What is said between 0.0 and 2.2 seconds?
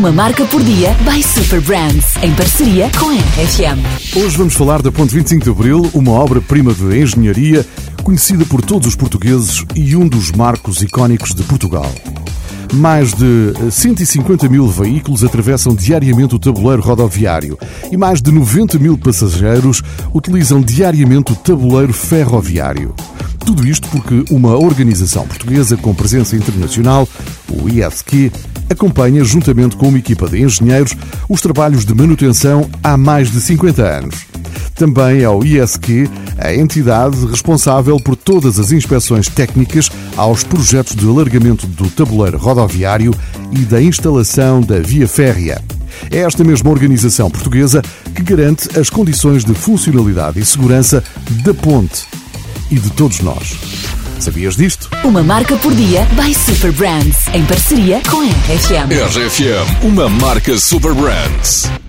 Uma marca por dia by Super Brands,